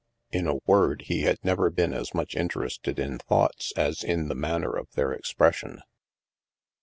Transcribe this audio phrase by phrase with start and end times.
[0.31, 4.33] In a word, he had never been as much interested in thoughts as in the
[4.33, 5.83] manner of their expression.